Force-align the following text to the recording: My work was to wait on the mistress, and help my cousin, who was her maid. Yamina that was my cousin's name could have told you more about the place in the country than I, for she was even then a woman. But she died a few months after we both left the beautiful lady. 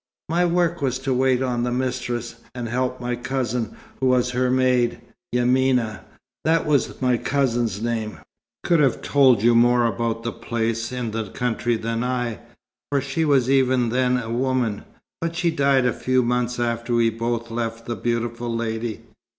My 0.29 0.45
work 0.45 0.81
was 0.81 0.97
to 0.97 1.13
wait 1.13 1.43
on 1.43 1.61
the 1.61 1.71
mistress, 1.71 2.33
and 2.55 2.67
help 2.67 2.99
my 2.99 3.15
cousin, 3.15 3.75
who 3.99 4.07
was 4.07 4.31
her 4.31 4.49
maid. 4.49 4.99
Yamina 5.31 5.99
that 6.43 6.65
was 6.65 6.99
my 7.03 7.17
cousin's 7.17 7.79
name 7.83 8.17
could 8.63 8.79
have 8.79 9.03
told 9.03 9.43
you 9.43 9.53
more 9.53 9.85
about 9.85 10.23
the 10.23 10.31
place 10.31 10.91
in 10.91 11.11
the 11.11 11.29
country 11.29 11.77
than 11.77 12.03
I, 12.03 12.39
for 12.89 12.99
she 12.99 13.25
was 13.25 13.47
even 13.47 13.89
then 13.89 14.17
a 14.17 14.31
woman. 14.33 14.85
But 15.21 15.35
she 15.35 15.51
died 15.51 15.85
a 15.85 15.93
few 15.93 16.23
months 16.23 16.59
after 16.59 16.95
we 16.95 17.11
both 17.11 17.51
left 17.51 17.85
the 17.85 17.95
beautiful 17.95 18.51
lady. 18.51 19.01